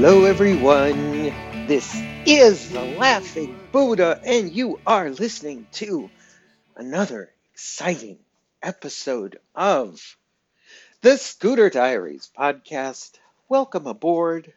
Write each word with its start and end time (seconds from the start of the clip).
Hello, 0.00 0.26
everyone. 0.26 1.24
This 1.66 2.00
is 2.24 2.70
the 2.70 2.84
Laughing 2.84 3.58
Buddha, 3.72 4.20
and 4.24 4.52
you 4.52 4.78
are 4.86 5.10
listening 5.10 5.66
to 5.72 6.08
another 6.76 7.32
exciting 7.52 8.20
episode 8.62 9.40
of 9.56 10.16
the 11.00 11.16
Scooter 11.16 11.68
Diaries 11.68 12.30
podcast. 12.38 13.14
Welcome 13.48 13.88
aboard. 13.88 14.52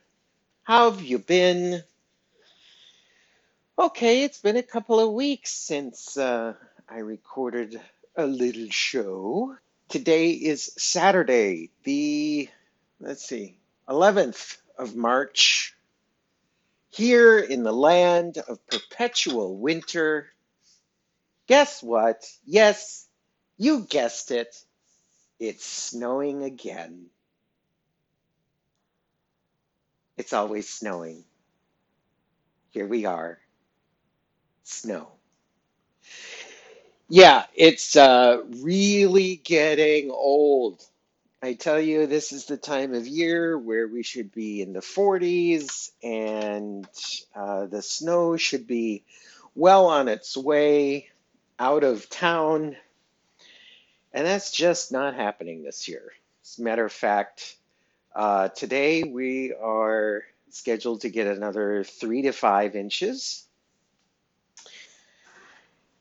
How 0.62 0.92
have 0.92 1.02
you 1.02 1.18
been? 1.18 1.84
Okay, 3.80 4.24
it's 4.24 4.42
been 4.42 4.58
a 4.58 4.62
couple 4.62 5.00
of 5.00 5.12
weeks 5.12 5.52
since 5.52 6.18
uh, 6.18 6.54
I 6.88 7.00
recorded 7.00 7.82
a 8.16 8.28
little 8.28 8.70
show. 8.70 9.56
Today 9.90 10.34
is 10.34 10.72
Saturday, 10.78 11.72
the, 11.84 12.48
let's 13.00 13.26
see, 13.26 13.58
11th 13.90 14.58
of 14.82 14.98
March, 14.98 15.76
here 16.92 17.40
in 17.40 17.64
the 17.64 17.74
land 17.74 18.40
of 18.40 18.66
perpetual 18.68 19.58
winter. 19.58 20.28
Guess 21.48 21.84
what? 21.84 22.26
Yes, 22.46 23.08
you 23.58 23.86
guessed 23.90 24.32
it. 24.32 24.56
It's 25.40 25.66
snowing 25.66 26.44
again. 26.44 27.08
It's 30.18 30.34
always 30.34 30.70
snowing. 30.70 31.24
Here 32.72 32.88
we 32.88 33.06
are. 33.06 33.40
Snow. 34.64 35.10
Yeah, 37.10 37.46
it's 37.56 37.96
uh, 37.96 38.44
really 38.62 39.38
getting 39.38 40.12
old. 40.12 40.84
I 41.44 41.54
tell 41.54 41.80
you, 41.82 42.06
this 42.06 42.34
is 42.34 42.46
the 42.46 42.56
time 42.56 42.94
of 42.94 43.08
year 43.08 43.58
where 43.58 43.88
we 43.88 44.04
should 44.04 44.32
be 44.32 44.62
in 44.62 44.74
the 44.74 44.80
40s 44.80 45.90
and 46.04 46.88
uh, 47.34 47.66
the 47.66 47.82
snow 47.82 48.38
should 48.38 48.68
be 48.68 49.04
well 49.56 49.88
on 49.88 50.08
its 50.08 50.38
way 50.38 51.10
out 51.58 51.84
of 51.84 52.08
town. 52.10 52.78
And 54.14 54.28
that's 54.28 54.52
just 54.52 54.92
not 54.92 55.16
happening 55.16 55.64
this 55.64 55.88
year. 55.88 56.12
As 56.44 56.60
a 56.60 56.62
matter 56.62 56.86
of 56.86 56.92
fact, 56.92 57.56
uh, 58.16 58.50
today 58.50 59.02
we 59.02 59.52
are 59.52 60.22
scheduled 60.52 61.02
to 61.02 61.10
get 61.10 61.26
another 61.26 61.84
three 61.84 62.22
to 62.22 62.34
five 62.34 62.76
inches. 62.76 63.48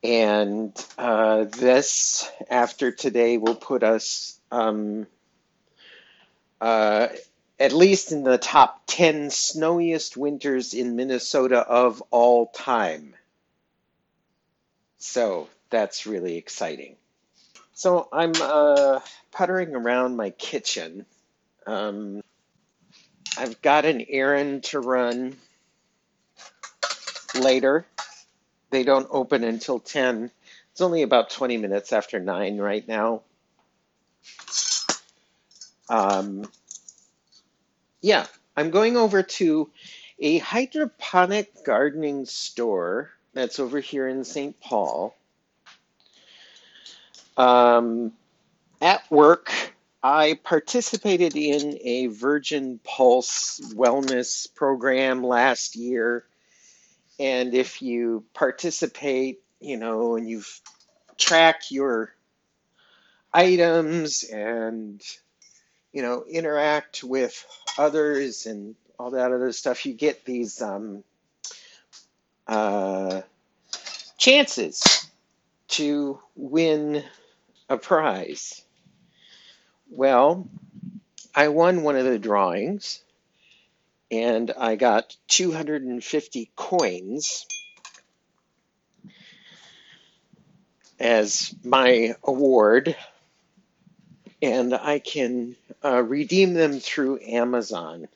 And 0.04 0.76
uh, 0.98 1.44
this, 1.44 2.30
after 2.50 2.92
today, 2.92 3.38
will 3.38 3.54
put 3.54 3.82
us 3.82 4.38
um, 4.52 5.06
uh, 6.60 7.08
at 7.58 7.72
least 7.72 8.12
in 8.12 8.22
the 8.22 8.38
top 8.38 8.82
10 8.86 9.30
snowiest 9.30 10.16
winters 10.16 10.74
in 10.74 10.96
Minnesota 10.96 11.58
of 11.58 12.02
all 12.10 12.46
time. 12.46 13.14
So 14.98 15.48
that's 15.70 16.06
really 16.06 16.36
exciting. 16.36 16.96
So 17.72 18.08
I'm 18.12 18.32
uh, 18.40 19.00
puttering 19.30 19.74
around 19.74 20.16
my 20.16 20.30
kitchen. 20.30 21.06
Um, 21.66 22.22
I've 23.38 23.62
got 23.62 23.84
an 23.84 24.04
errand 24.08 24.64
to 24.64 24.80
run 24.80 25.36
later. 27.38 27.86
They 28.70 28.82
don't 28.82 29.08
open 29.10 29.44
until 29.44 29.78
10. 29.78 30.30
It's 30.72 30.80
only 30.80 31.02
about 31.02 31.30
20 31.30 31.56
minutes 31.56 31.92
after 31.92 32.20
9 32.20 32.58
right 32.58 32.86
now. 32.86 33.22
Um, 35.90 36.48
yeah, 38.00 38.26
I'm 38.56 38.70
going 38.70 38.96
over 38.96 39.24
to 39.24 39.70
a 40.20 40.38
hydroponic 40.38 41.64
gardening 41.64 42.26
store 42.26 43.10
that's 43.34 43.58
over 43.58 43.80
here 43.80 44.08
in 44.08 44.24
St. 44.24 44.58
Paul. 44.60 45.16
Um, 47.36 48.12
at 48.80 49.10
work, 49.10 49.52
I 50.02 50.38
participated 50.44 51.36
in 51.36 51.78
a 51.82 52.06
Virgin 52.06 52.78
Pulse 52.84 53.60
wellness 53.74 54.52
program 54.54 55.24
last 55.24 55.74
year. 55.74 56.24
And 57.18 57.52
if 57.52 57.82
you 57.82 58.24
participate, 58.32 59.40
you 59.60 59.76
know, 59.76 60.16
and 60.16 60.28
you 60.28 60.42
track 61.18 61.70
your 61.70 62.14
items 63.32 64.22
and 64.22 65.02
you 65.92 66.02
know, 66.02 66.24
interact 66.28 67.02
with 67.02 67.44
others 67.78 68.46
and 68.46 68.74
all 68.98 69.10
that 69.12 69.32
other 69.32 69.52
stuff, 69.52 69.86
you 69.86 69.94
get 69.94 70.24
these 70.24 70.60
um, 70.60 71.02
uh, 72.46 73.22
chances 74.18 75.06
to 75.68 76.20
win 76.36 77.02
a 77.68 77.76
prize. 77.76 78.62
Well, 79.90 80.48
I 81.34 81.48
won 81.48 81.82
one 81.82 81.96
of 81.96 82.04
the 82.04 82.18
drawings 82.18 83.02
and 84.10 84.50
I 84.58 84.76
got 84.76 85.16
250 85.28 86.50
coins 86.56 87.46
as 90.98 91.54
my 91.64 92.14
award 92.22 92.96
and 94.50 94.74
I 94.74 94.98
can 94.98 95.54
uh, 95.84 96.02
redeem 96.02 96.54
them 96.54 96.80
through 96.80 97.20
Amazon. 97.20 98.08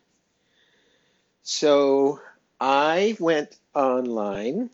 So 1.45 2.21
I 2.61 3.17
went 3.21 3.57
online 3.73 4.71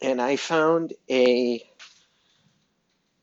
and 0.00 0.22
I 0.22 0.36
found 0.36 0.92
a 1.10 1.68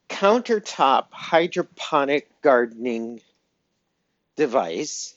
countertop 0.09 1.07
hydroponic 1.11 2.29
gardening 2.41 3.21
device. 4.35 5.15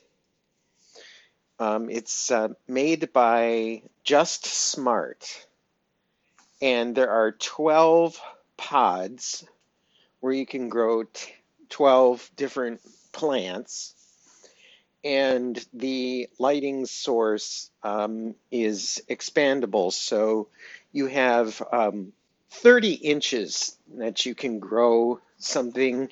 Um, 1.58 1.90
it's 1.90 2.30
uh, 2.30 2.48
made 2.68 3.12
by 3.12 3.82
Just 4.04 4.46
Smart, 4.46 5.46
and 6.60 6.94
there 6.94 7.10
are 7.10 7.32
12 7.32 8.20
pods 8.56 9.44
where 10.20 10.32
you 10.32 10.46
can 10.46 10.68
grow 10.68 11.04
12 11.70 12.30
different 12.36 12.80
plants. 13.12 13.94
And 15.04 15.64
the 15.72 16.28
lighting 16.38 16.86
source 16.86 17.70
um, 17.82 18.34
is 18.50 19.02
expandable. 19.08 19.92
So 19.92 20.48
you 20.92 21.06
have 21.06 21.62
um, 21.72 22.12
30 22.50 22.94
inches 22.94 23.76
that 23.96 24.26
you 24.26 24.34
can 24.34 24.58
grow 24.58 25.20
something. 25.38 26.08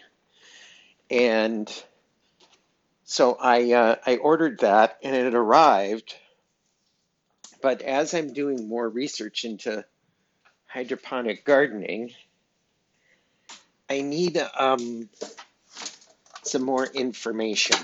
And 1.11 1.71
so 3.05 3.35
I, 3.35 3.73
uh, 3.73 3.97
I 4.07 4.17
ordered 4.17 4.61
that 4.61 4.99
and 5.03 5.15
it 5.17 5.35
arrived. 5.35 6.15
But 7.63 7.83
as 7.83 8.15
I'm 8.15 8.33
doing 8.33 8.69
more 8.69 8.89
research 8.89 9.45
into 9.45 9.85
hydroponic 10.67 11.45
gardening, 11.45 12.13
I 13.89 14.01
need 14.01 14.39
um, 14.59 15.09
some 16.43 16.63
more 16.63 16.87
information. 16.87 17.77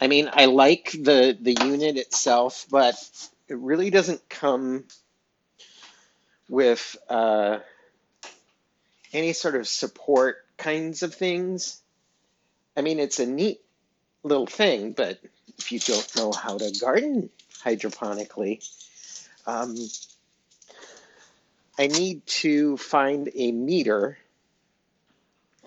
I 0.00 0.08
mean, 0.08 0.28
I 0.32 0.46
like 0.46 0.90
the 0.92 1.36
the 1.40 1.56
unit 1.64 1.96
itself, 1.96 2.66
but 2.70 2.94
it 3.48 3.56
really 3.56 3.90
doesn't 3.90 4.28
come 4.28 4.84
with 6.48 6.96
uh, 7.08 7.58
any 9.12 9.32
sort 9.32 9.54
of 9.54 9.66
support 9.68 10.44
kinds 10.56 11.02
of 11.02 11.14
things. 11.14 11.80
I 12.76 12.82
mean, 12.82 12.98
it's 12.98 13.20
a 13.20 13.26
neat 13.26 13.60
little 14.22 14.46
thing, 14.46 14.92
but 14.92 15.20
if 15.58 15.70
you 15.72 15.78
don't 15.78 16.16
know 16.16 16.32
how 16.32 16.58
to 16.58 16.70
garden 16.80 17.30
hydroponically, 17.62 18.68
um, 19.46 19.76
I 21.78 21.88
need 21.88 22.24
to 22.26 22.76
find 22.76 23.28
a 23.34 23.50
meter 23.50 24.18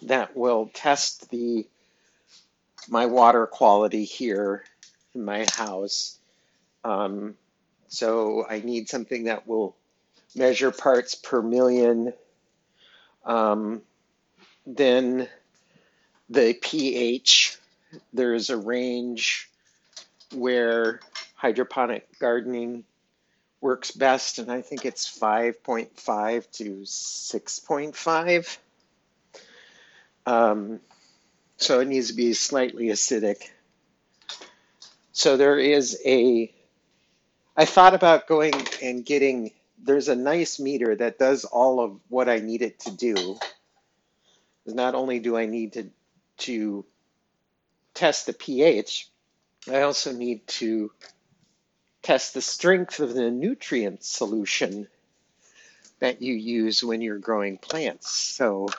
that 0.04 0.38
will 0.38 0.69
test 0.74 1.30
the 1.30 1.68
my 2.89 3.07
water 3.07 3.45
quality 3.45 4.06
here 4.06 4.63
in 5.13 5.25
my 5.25 5.45
house. 5.54 6.18
Um, 6.86 7.36
so 7.89 8.45
I 8.50 8.59
need 8.62 8.88
something 8.88 9.25
that 9.25 9.48
will 9.48 9.75
measure 10.36 10.71
parts 10.71 11.15
per 11.15 11.42
million. 11.42 12.13
Um, 13.25 13.81
then 14.65 15.27
the 16.30 16.54
pH, 16.54 17.57
there's 18.13 18.50
a 18.50 18.57
range 18.57 19.50
where 20.33 21.01
hydroponic 21.36 22.07
gardening 22.19 22.86
works 23.62 23.92
best, 23.92 24.39
and 24.39 24.51
I 24.51 24.62
think 24.62 24.86
it's 24.86 25.19
5.5 25.19 26.51
to 26.51 26.63
6.5. 26.81 28.57
Um, 30.25 30.80
so 31.57 31.80
it 31.80 31.88
needs 31.88 32.09
to 32.09 32.13
be 32.13 32.33
slightly 32.33 32.88
acidic. 32.88 33.50
So 35.12 35.38
there 35.38 35.57
is 35.57 36.00
a, 36.06 36.54
I 37.56 37.65
thought 37.65 37.95
about 37.95 38.27
going 38.27 38.54
and 38.83 39.04
getting, 39.04 39.51
there's 39.83 40.09
a 40.09 40.15
nice 40.15 40.59
meter 40.59 40.95
that 40.95 41.18
does 41.18 41.45
all 41.45 41.80
of 41.80 42.00
what 42.09 42.30
I 42.30 42.39
need 42.39 42.62
it 42.62 42.80
to 42.81 42.92
do. 42.92 43.39
Not 44.68 44.94
only 44.94 45.19
do 45.19 45.36
I 45.38 45.48
need 45.48 45.74
to, 45.74 45.89
to 46.39 46.86
test 47.95 48.27
the 48.27 48.33
pH, 48.33 49.09
I 49.71 49.81
also 49.81 50.12
need 50.13 50.45
to 50.48 50.92
test 52.02 52.34
the 52.34 52.42
strength 52.42 53.00
of 53.00 53.14
the 53.14 53.30
nutrient 53.30 54.04
solution 54.04 54.88
that 56.00 56.22
you 56.22 56.34
use 56.34 56.84
when 56.84 57.02
you're 57.02 57.18
growing 57.18 57.58
plants. 57.58 58.12
So 58.12 58.70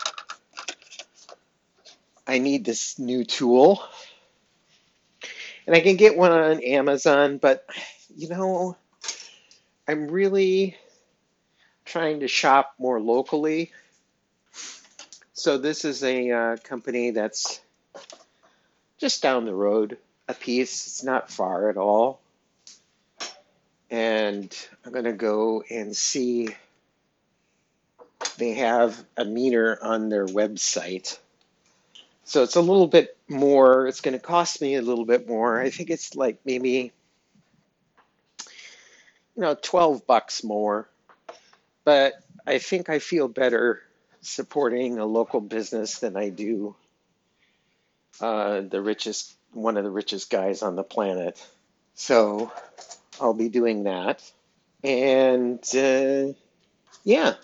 I 2.27 2.39
need 2.39 2.65
this 2.65 2.99
new 2.99 3.25
tool. 3.25 3.83
And 5.67 5.75
I 5.75 5.81
can 5.81 5.97
get 5.97 6.17
one 6.17 6.33
on 6.33 6.63
Amazon, 6.63 7.39
but 7.39 7.67
you 8.17 8.29
know, 8.29 8.77
I'm 9.87 10.09
really 10.09 10.77
trying 11.85 12.21
to 12.21 12.29
shop 12.29 12.75
more 12.79 13.01
locally. 13.01 13.73
So 15.33 15.59
this 15.59 15.85
is 15.85 16.05
a 16.05 16.31
uh, 16.31 16.57
company 16.59 17.13
that's 17.13 17.61
just 18.99 19.23
down 19.23 19.45
the 19.45 19.55
road 19.55 19.99
a 20.29 20.35
piece. 20.35 20.87
It's 20.87 21.05
not 21.05 21.31
far 21.31 21.71
at 21.71 21.77
all. 21.77 22.21
And 23.91 24.55
I'm 24.85 24.93
going 24.93 25.05
to 25.05 25.13
go 25.13 25.63
and 25.71 25.97
see. 25.97 26.49
They 28.37 28.55
have 28.55 29.03
a 29.17 29.25
meter 29.25 29.79
on 29.83 30.09
their 30.09 30.27
website. 30.27 31.19
So 32.25 32.43
it's 32.43 32.57
a 32.57 32.61
little 32.61 32.87
bit 32.87 33.17
more, 33.27 33.87
it's 33.87 34.03
going 34.03 34.13
to 34.13 34.19
cost 34.19 34.61
me 34.61 34.75
a 34.75 34.83
little 34.83 35.07
bit 35.07 35.27
more. 35.27 35.59
I 35.59 35.71
think 35.71 35.89
it's 35.89 36.15
like 36.15 36.41
maybe, 36.45 36.93
you 39.35 39.43
know, 39.43 39.57
12 39.61 40.07
bucks 40.07 40.45
more. 40.45 40.89
But 41.85 42.15
I 42.47 42.59
think 42.59 42.91
I 42.91 42.99
feel 42.99 43.29
better 43.29 43.83
supporting 44.21 44.99
a 44.99 45.07
local 45.07 45.41
business 45.41 46.01
than 46.01 46.17
I 46.17 46.29
do 46.29 46.77
uh, 48.21 48.61
the 48.61 48.81
richest, 48.81 49.35
one 49.53 49.77
of 49.77 49.85
the 49.85 49.91
richest 49.91 50.31
guys 50.31 50.63
on 50.63 50.77
the 50.77 50.83
planet. 50.83 51.43
So 51.95 52.53
I'll 53.21 53.35
be 53.35 53.49
doing 53.49 53.85
that. 53.85 54.23
And 54.83 55.63
uh, 55.75 56.35
yeah. 57.05 57.35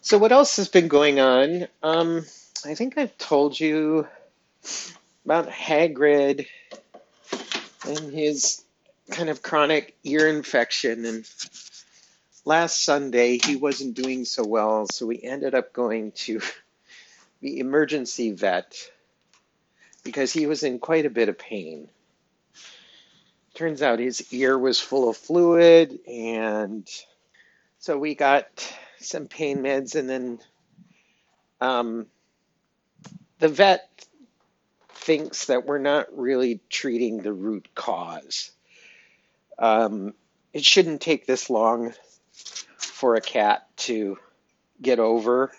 So 0.00 0.18
what 0.18 0.32
else 0.32 0.56
has 0.56 0.68
been 0.68 0.88
going 0.88 1.20
on? 1.20 1.68
Um, 1.82 2.24
I 2.64 2.74
think 2.74 2.98
I've 2.98 3.16
told 3.18 3.58
you 3.58 4.06
about 5.24 5.48
Hagrid 5.48 6.46
and 7.86 8.12
his 8.12 8.62
kind 9.10 9.28
of 9.28 9.42
chronic 9.42 9.96
ear 10.04 10.28
infection. 10.28 11.04
And 11.04 11.28
last 12.44 12.84
Sunday, 12.84 13.38
he 13.38 13.56
wasn't 13.56 13.94
doing 13.94 14.24
so 14.24 14.46
well, 14.46 14.86
so 14.90 15.06
we 15.06 15.20
ended 15.22 15.54
up 15.54 15.72
going 15.72 16.12
to 16.12 16.40
the 17.40 17.60
emergency 17.60 18.32
vet 18.32 18.74
because 20.02 20.32
he 20.32 20.46
was 20.46 20.62
in 20.62 20.78
quite 20.78 21.06
a 21.06 21.10
bit 21.10 21.28
of 21.28 21.38
pain. 21.38 21.88
Turns 23.58 23.82
out 23.82 23.98
his 23.98 24.32
ear 24.32 24.56
was 24.56 24.78
full 24.78 25.08
of 25.08 25.16
fluid, 25.16 25.98
and 26.06 26.88
so 27.80 27.98
we 27.98 28.14
got 28.14 28.46
some 29.00 29.26
pain 29.26 29.58
meds, 29.58 29.96
and 29.96 30.08
then 30.08 30.38
um, 31.60 32.06
the 33.40 33.48
vet 33.48 34.06
thinks 34.90 35.46
that 35.46 35.66
we're 35.66 35.78
not 35.78 36.16
really 36.16 36.60
treating 36.70 37.20
the 37.20 37.32
root 37.32 37.66
cause. 37.74 38.52
Um, 39.58 40.14
it 40.52 40.64
shouldn't 40.64 41.00
take 41.00 41.26
this 41.26 41.50
long 41.50 41.94
for 42.76 43.16
a 43.16 43.20
cat 43.20 43.66
to 43.78 44.18
get 44.80 45.00
over 45.00 45.50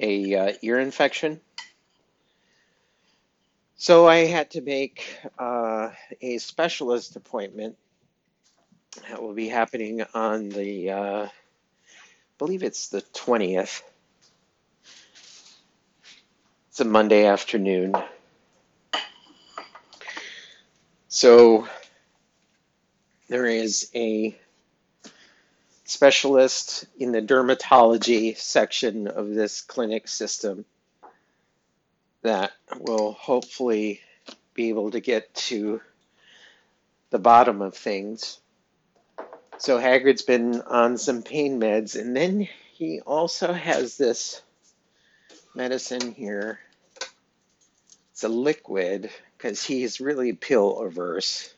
a 0.00 0.34
uh, 0.34 0.52
ear 0.62 0.80
infection. 0.80 1.40
So 3.82 4.06
I 4.06 4.26
had 4.26 4.52
to 4.52 4.60
make 4.60 5.04
uh, 5.40 5.90
a 6.20 6.38
specialist 6.38 7.16
appointment 7.16 7.76
that 9.08 9.20
will 9.20 9.34
be 9.34 9.48
happening 9.48 10.04
on 10.14 10.50
the, 10.50 10.90
uh, 10.92 11.28
believe 12.38 12.62
it's 12.62 12.90
the 12.90 13.02
20th. 13.02 13.82
It's 16.68 16.78
a 16.78 16.84
Monday 16.84 17.26
afternoon. 17.26 17.96
So 21.08 21.66
there 23.26 23.46
is 23.46 23.90
a 23.96 24.38
specialist 25.86 26.86
in 27.00 27.10
the 27.10 27.20
dermatology 27.20 28.36
section 28.36 29.08
of 29.08 29.30
this 29.30 29.60
clinic 29.60 30.06
system 30.06 30.66
that 32.22 32.52
will 32.78 33.12
hopefully 33.12 34.00
be 34.54 34.68
able 34.68 34.90
to 34.90 35.00
get 35.00 35.34
to 35.34 35.80
the 37.10 37.18
bottom 37.18 37.60
of 37.60 37.74
things. 37.76 38.38
So 39.58 39.78
Hagrid's 39.78 40.22
been 40.22 40.60
on 40.62 40.98
some 40.98 41.22
pain 41.22 41.60
meds, 41.60 42.00
and 42.00 42.16
then 42.16 42.48
he 42.74 43.00
also 43.00 43.52
has 43.52 43.96
this 43.96 44.42
medicine 45.54 46.12
here. 46.12 46.58
It's 48.12 48.24
a 48.24 48.28
liquid 48.28 49.10
because 49.36 49.64
he's 49.64 50.00
really 50.00 50.32
pill 50.32 50.80
averse. 50.80 51.52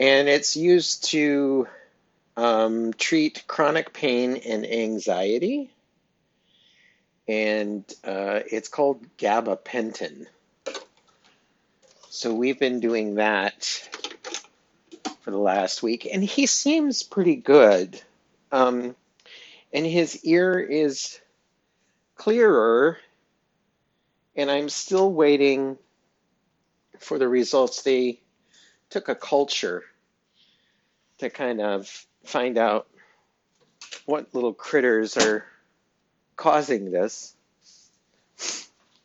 And 0.00 0.28
it's 0.28 0.56
used 0.56 1.04
to 1.10 1.68
um, 2.36 2.92
treat 2.94 3.44
chronic 3.46 3.92
pain 3.92 4.36
and 4.36 4.66
anxiety 4.66 5.70
and 7.28 7.84
uh, 8.04 8.40
it's 8.50 8.68
called 8.68 9.04
gabapentin. 9.16 10.26
So 12.10 12.34
we've 12.34 12.58
been 12.58 12.80
doing 12.80 13.14
that 13.16 13.88
for 15.22 15.30
the 15.30 15.38
last 15.38 15.82
week, 15.82 16.06
and 16.12 16.22
he 16.22 16.46
seems 16.46 17.02
pretty 17.02 17.36
good. 17.36 18.00
Um, 18.50 18.94
and 19.72 19.86
his 19.86 20.24
ear 20.24 20.58
is 20.58 21.20
clearer, 22.16 22.98
and 24.36 24.50
I'm 24.50 24.68
still 24.68 25.12
waiting 25.12 25.78
for 26.98 27.18
the 27.18 27.28
results. 27.28 27.82
They 27.82 28.20
took 28.90 29.08
a 29.08 29.14
culture 29.14 29.84
to 31.18 31.30
kind 31.30 31.60
of 31.60 31.88
find 32.24 32.58
out 32.58 32.88
what 34.04 34.34
little 34.34 34.52
critters 34.52 35.16
are 35.16 35.44
causing 36.42 36.90
this. 36.90 37.34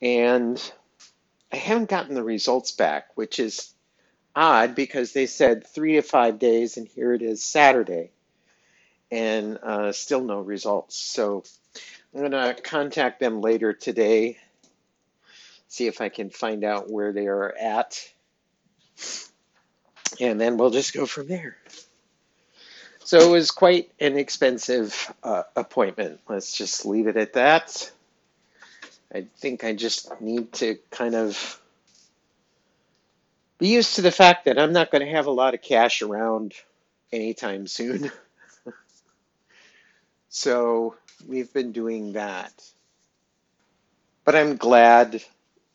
And 0.02 0.60
I 1.52 1.58
haven't 1.58 1.90
gotten 1.90 2.16
the 2.16 2.24
results 2.24 2.72
back, 2.72 3.16
which 3.16 3.40
is 3.40 3.72
odd 4.36 4.74
because 4.74 5.14
they 5.14 5.28
said 5.28 5.68
three 5.68 5.94
to 5.94 6.02
five 6.02 6.40
days, 6.40 6.78
and 6.78 6.88
here 6.88 7.14
it 7.14 7.22
is 7.22 7.44
Saturday, 7.44 8.10
and 9.12 9.60
uh, 9.62 9.92
still 9.92 10.24
no 10.24 10.40
results. 10.40 10.98
So 10.98 11.44
I'm 12.14 12.22
going 12.22 12.32
to 12.32 12.60
contact 12.60 13.20
them 13.20 13.42
later 13.42 13.72
today, 13.72 14.40
see 15.68 15.86
if 15.86 16.02
I 16.02 16.10
can 16.10 16.32
find 16.32 16.64
out 16.64 16.90
where 16.90 17.14
they 17.14 17.28
are 17.28 17.54
at, 17.56 18.00
and 20.20 20.42
then 20.42 20.58
we'll 20.58 20.72
just 20.72 20.94
go 20.94 21.06
from 21.06 21.28
there. 21.28 21.58
So 23.08 23.20
it 23.20 23.32
was 23.32 23.52
quite 23.52 23.90
an 24.02 24.18
expensive 24.18 25.14
uh, 25.24 25.44
appointment. 25.56 26.20
Let's 26.28 26.52
just 26.52 26.86
leave 26.86 27.08
it 27.08 27.16
at 27.16 27.36
that. 27.36 27.90
I 29.16 29.28
think 29.38 29.64
I 29.64 29.76
just 29.76 30.20
need 30.20 30.52
to 30.56 30.78
kind 30.92 31.16
of 31.16 31.62
be 33.60 33.70
used 33.70 33.96
to 33.96 34.02
the 34.02 34.12
fact 34.12 34.44
that 34.44 34.60
I'm 34.60 34.74
not 34.74 34.92
going 34.92 35.06
to 35.06 35.12
have 35.14 35.28
a 35.28 35.32
lot 35.32 35.54
of 35.54 35.62
cash 35.62 36.02
around 36.02 36.54
anytime 37.14 37.66
soon. 37.68 38.12
so 40.28 40.98
we've 41.26 41.54
been 41.54 41.72
doing 41.72 42.12
that. 42.12 42.62
But 44.26 44.36
I'm 44.36 44.58
glad, 44.58 45.24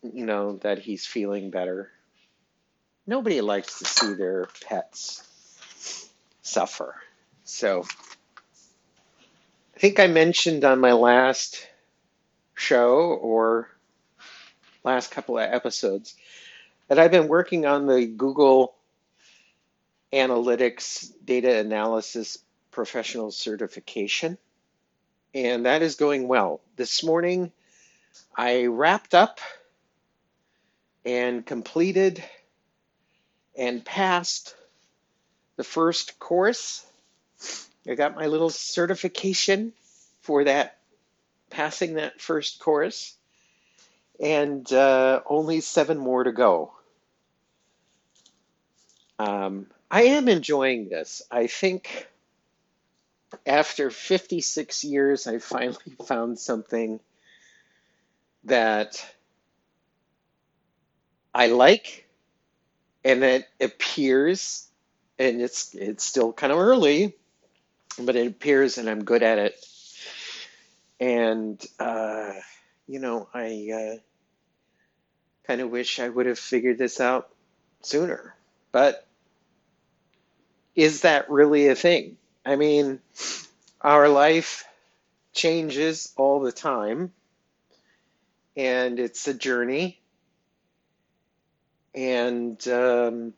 you 0.03 0.27
know, 0.27 0.59
that 0.59 0.81
he's 0.81 1.07
feeling 1.07 1.51
better. 1.51 1.91
Nobody 3.07 3.41
likes 3.41 3.79
to 3.79 3.87
see 3.87 4.13
their 4.13 4.49
pets 4.69 5.27
suffer. 6.43 7.02
So 7.53 7.85
I 9.77 9.79
think 9.79 10.01
I 10.01 10.07
mentioned 10.07 10.65
on 10.65 10.81
my 10.81 10.95
last 10.95 11.69
show 12.55 13.13
or 13.13 13.69
last 14.83 15.11
couple 15.11 15.39
of 15.39 15.53
episodes 15.53 16.17
that 16.89 16.99
I've 16.99 17.11
been 17.11 17.29
working 17.29 17.67
on 17.67 17.87
the 17.87 18.07
Google 18.07 18.75
Analytics 20.15 21.13
Data 21.23 21.59
Analysis 21.59 22.39
Professional 22.71 23.31
Certification, 23.31 24.39
and 25.35 25.67
that 25.67 25.83
is 25.83 25.97
going 25.97 26.29
well. 26.29 26.63
This 26.77 27.05
morning 27.05 27.53
I 28.35 28.65
wrapped 28.65 29.15
up 29.15 29.41
and 31.05 31.45
completed 31.45 32.25
and 33.55 33.85
passed 33.85 34.57
the 35.57 35.65
first 35.65 36.19
course. 36.19 36.87
I 37.89 37.95
got 37.95 38.15
my 38.15 38.27
little 38.27 38.51
certification 38.51 39.73
for 40.21 40.45
that, 40.45 40.79
passing 41.51 41.95
that 41.95 42.21
first 42.21 42.61
course, 42.61 43.17
and 44.21 44.71
uh, 44.73 45.21
only 45.27 45.61
seven 45.61 45.99
more 45.99 46.25
to 46.25 46.33
go. 46.33 46.73
Um, 49.19 49.67
I 49.91 50.05
am 50.05 50.29
enjoying 50.29 50.89
this. 50.89 51.23
I 51.31 51.47
think 51.49 52.09
after 53.47 53.91
56 53.91 54.85
years, 54.85 55.27
I 55.27 55.39
finally 55.39 55.77
found 56.07 56.39
something 56.39 57.01
that 58.45 59.05
I 61.35 61.47
like 61.49 62.07
and 63.05 63.23
that 63.23 63.49
appears, 63.61 64.69
and 65.19 65.41
it's 65.41 65.75
it's 65.75 66.05
still 66.05 66.33
kind 66.33 66.53
of 66.53 66.59
early, 66.59 67.15
but 67.99 68.17
it 68.17 68.27
appears 68.27 68.79
and 68.79 68.89
I'm 68.89 69.05
good 69.05 69.23
at 69.23 69.39
it. 69.39 69.67
And 71.01 71.65
uh, 71.79 72.33
you 72.87 72.99
know, 73.01 73.29
I 73.33 73.71
uh, 73.75 74.01
kind 75.47 75.61
of 75.61 75.71
wish 75.71 75.99
I 75.99 76.09
would 76.09 76.27
have 76.27 76.39
figured 76.39 76.79
this 76.79 77.01
out 77.01 77.29
sooner. 77.83 78.35
But 78.71 79.07
is 80.75 81.03
that 81.03 81.31
really 81.31 81.69
a 81.69 81.75
thing? 81.75 82.17
I 82.45 82.57
mean, 82.57 83.01
our 83.81 84.09
life 84.09 84.65
changes 85.33 86.13
all 86.17 86.41
the 86.41 86.53
time, 86.53 87.13
and 88.57 88.99
it's 88.99 89.29
a 89.29 89.35
journey. 89.35 90.01
And 91.95 92.67
um, 92.69 93.35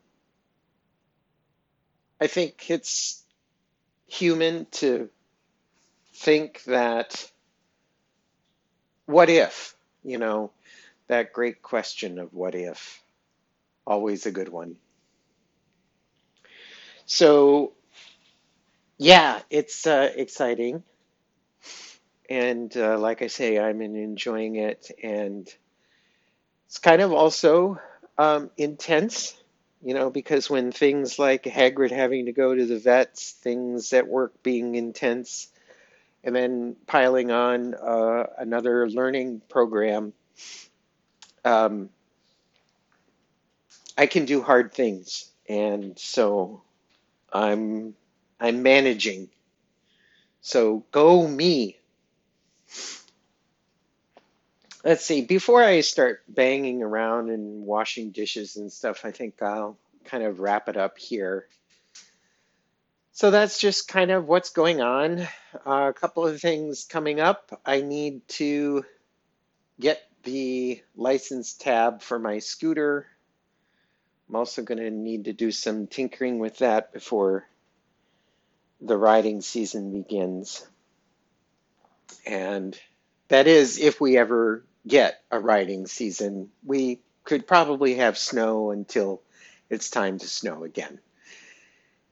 I 2.21 2.29
think 2.29 2.71
it's 2.71 3.24
human 4.07 4.67
to 4.73 5.09
think 6.15 6.63
that 6.65 7.31
what 9.07 9.29
if, 9.29 9.75
you 10.03 10.19
know, 10.19 10.51
that 11.09 11.33
great 11.33 11.63
question 11.63 12.19
of 12.19 12.33
what 12.33 12.55
if, 12.55 13.03
always 13.87 14.27
a 14.27 14.31
good 14.31 14.49
one. 14.49 14.77
So, 17.07 17.73
yeah, 18.97 19.41
it's 19.51 19.87
uh, 19.87 20.11
exciting. 20.15 20.83
And 22.31 22.75
uh, 22.77 22.99
like 22.99 23.21
I 23.21 23.27
say, 23.27 23.59
I'm 23.59 23.83
enjoying 23.83 24.57
it. 24.57 24.91
And 25.03 25.47
it's 26.67 26.79
kind 26.79 27.03
of 27.03 27.13
also 27.13 27.79
um, 28.17 28.51
intense, 28.57 29.37
you 29.85 29.95
know, 29.95 30.11
because 30.11 30.51
when 30.51 30.73
things 30.73 31.19
like 31.19 31.45
Hagrid 31.45 31.93
having 31.93 32.27
to 32.27 32.33
go 32.33 32.55
to 32.55 32.67
the 32.67 32.79
vets, 32.79 33.33
things 33.33 33.93
at 33.93 34.09
work 34.09 34.43
being 34.43 34.77
intense, 34.77 35.49
and 36.25 36.35
then 36.35 36.77
piling 36.87 37.31
on 37.31 37.75
uh, 37.75 38.27
another 38.39 38.89
learning 38.91 39.43
program, 39.49 40.13
um, 41.45 41.91
I 43.99 44.07
can 44.07 44.25
do 44.25 44.43
hard 44.43 44.73
things. 44.75 45.31
And 45.49 45.99
so 45.99 46.63
I'm 47.33 47.95
I'm 48.41 48.63
managing. 48.63 49.31
So 50.41 50.85
go 50.93 51.27
me. 51.27 51.79
Let's 54.85 55.07
see, 55.07 55.23
before 55.23 55.65
I 55.65 55.81
start 55.81 56.21
banging 56.29 56.83
around 56.83 57.31
and 57.31 57.65
washing 57.65 58.11
dishes 58.11 58.57
and 58.57 58.71
stuff, 58.71 59.07
I 59.07 59.13
think 59.13 59.41
I'll 59.41 59.79
kind 60.05 60.23
of 60.23 60.41
wrap 60.41 60.69
it 60.69 60.77
up 60.77 60.99
here. 60.99 61.49
So 63.13 63.31
that's 63.31 63.59
just 63.59 63.89
kind 63.89 64.11
of 64.11 64.27
what's 64.27 64.51
going 64.51 64.83
on. 64.83 65.21
Uh, 65.67 65.89
a 65.89 65.95
couple 65.95 66.27
of 66.27 66.39
things 66.39 66.85
coming 66.85 67.19
up. 67.19 67.63
I 67.65 67.81
need 67.81 68.29
to 68.29 68.85
get 69.81 70.03
the 70.23 70.83
license 70.95 71.55
tab 71.55 72.03
for 72.03 72.19
my 72.19 72.41
scooter. 72.41 73.07
I'm 74.29 74.37
also 74.37 74.63
going 74.63 74.81
to 74.81 74.91
need 74.91 75.25
to 75.25 75.33
do 75.33 75.51
some 75.51 75.87
tinkering 75.87 76.41
with 76.41 76.59
that 76.59 76.93
before 76.93 77.49
the 78.83 78.99
riding 78.99 79.41
season 79.41 79.95
begins. 79.95 80.67
And 82.27 82.79
that 83.29 83.47
is 83.47 83.79
if 83.79 83.99
we 83.99 84.19
ever 84.19 84.63
get 84.87 85.21
a 85.31 85.39
riding 85.39 85.87
season. 85.87 86.51
We 86.65 87.01
could 87.25 87.47
probably 87.47 87.97
have 87.97 88.19
snow 88.19 88.71
until 88.71 89.23
it's 89.71 89.91
time 89.91 90.19
to 90.19 90.29
snow 90.29 90.65
again. 90.65 91.01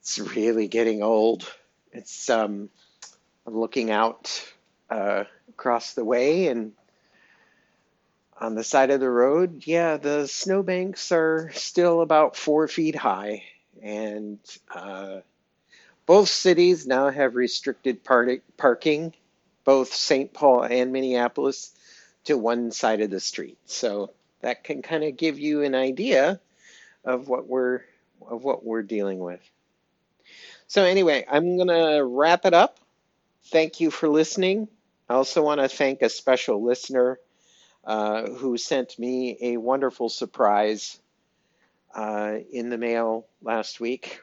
It's 0.00 0.19
really 0.19 0.69
getting 0.69 1.02
old. 1.02 1.50
It's 1.93 2.31
um, 2.31 2.71
I'm 3.47 3.59
looking 3.59 3.91
out 3.91 4.52
uh, 4.91 5.25
across 5.49 5.95
the 5.95 6.05
way 6.05 6.49
and 6.49 6.73
on 8.43 8.57
the 8.57 8.64
side 8.64 8.91
of 8.91 8.99
the 8.99 9.09
road, 9.09 9.62
yeah, 9.67 9.99
the 9.99 10.26
snowbanks 10.26 11.12
are 11.12 11.52
still 11.55 12.00
about 12.00 12.35
four 12.35 12.67
feet 12.67 12.97
high, 12.97 13.45
and 13.81 14.41
uh, 14.75 15.21
both 16.07 16.29
cities 16.29 16.85
now 16.85 17.09
have 17.09 17.37
restricted 17.37 18.02
parking, 18.02 19.14
both 19.64 19.95
St. 19.95 20.33
Paul 20.33 20.64
and 20.64 20.93
Minneapolis, 20.93 21.73
to 22.25 22.37
one 22.37 22.71
side 22.71 23.00
of 23.00 23.11
the 23.11 23.21
street. 23.21 23.59
So 23.67 24.12
that 24.41 24.64
can 24.64 24.83
kind 24.83 25.05
of 25.05 25.17
give 25.17 25.38
you 25.38 25.62
an 25.62 25.75
idea 25.75 26.41
of 27.05 27.29
what 27.29 27.47
we're 27.47 27.81
of 28.29 28.45
what 28.45 28.64
we're 28.64 28.83
dealing 28.83 29.19
with. 29.19 29.41
So 30.69 30.85
anyway, 30.85 31.25
I'm 31.29 31.59
gonna 31.59 32.05
wrap 32.05 32.45
it 32.45 32.55
up. 32.55 32.79
Thank 33.47 33.81
you 33.81 33.91
for 33.91 34.09
listening. 34.09 34.69
I 35.09 35.14
also 35.14 35.43
want 35.43 35.61
to 35.61 35.69
thank 35.69 36.02
a 36.02 36.09
special 36.09 36.62
listener 36.62 37.19
uh, 37.85 38.31
who 38.31 38.57
sent 38.57 38.99
me 38.99 39.37
a 39.41 39.57
wonderful 39.57 40.09
surprise 40.09 41.00
uh, 41.95 42.37
in 42.52 42.71
the 42.71 42.79
mail 42.79 43.26
last 43.43 43.81
week. 43.81 44.21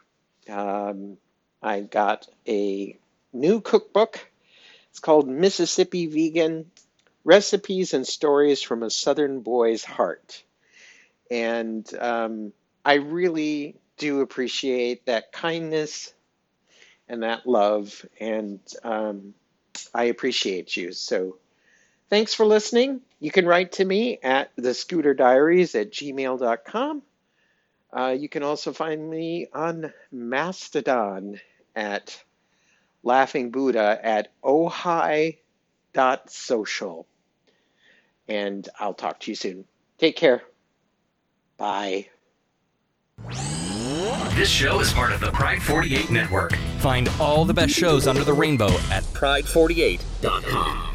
Um, 0.50 1.18
I 1.62 1.82
got 1.82 2.28
a 2.48 2.98
new 3.34 3.62
cookbook. 3.62 4.26
It's 4.90 5.00
called 5.00 5.28
Mississippi 5.28 6.08
Vegan 6.08 6.72
Recipes 7.24 7.94
and 7.94 8.08
Stories 8.08 8.62
from 8.62 8.84
a 8.84 8.90
Southern 8.90 9.42
Boy's 9.42 9.84
Heart. 9.84 10.44
And 11.30 11.88
um, 12.00 12.54
I 12.84 12.96
really 12.96 13.76
do 13.98 14.22
appreciate 14.22 15.06
that 15.06 15.32
kindness 15.32 16.14
and 17.08 17.24
that 17.24 17.48
love, 17.48 18.06
and 18.20 18.60
um, 18.84 19.34
I 19.94 20.06
appreciate 20.06 20.78
you. 20.78 20.92
So 20.92 21.38
thanks 22.10 22.34
for 22.34 22.46
listening. 22.46 23.02
You 23.20 23.32
can 23.32 23.46
write 23.46 23.74
to 23.74 23.86
me 23.86 24.20
at 24.22 24.52
the 24.56 24.74
scooter 24.74 25.14
diaries 25.14 25.76
at 25.76 25.92
gmail.com. 25.92 27.02
Uh, 27.92 28.16
you 28.18 28.30
can 28.30 28.44
also 28.44 28.72
find 28.72 29.10
me 29.10 29.48
on 29.52 29.92
Mastodon 30.12 31.40
at 31.76 32.24
Laughing 33.02 33.50
Buddha 33.50 34.00
at 34.02 34.32
ohai.social. 35.94 37.08
And 38.28 38.68
I'll 38.80 38.94
talk 38.94 39.20
to 39.22 39.32
you 39.32 39.36
soon. 39.36 39.66
Take 39.98 40.16
care. 40.16 40.44
Bye. 41.58 42.08
This 44.36 44.50
show 44.50 44.80
is 44.80 44.94
part 44.94 45.12
of 45.12 45.20
the 45.20 45.32
Pride 45.32 45.62
48 45.62 46.10
network. 46.12 46.54
Find 46.80 47.10
all 47.20 47.44
the 47.44 47.54
best 47.54 47.74
shows 47.74 48.08
under 48.08 48.24
the 48.24 48.34
rainbow 48.34 48.70
at 48.92 49.04
pride48.com. 49.04 50.89